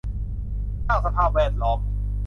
[0.87, 1.79] สร้างสภาพแวดล้อม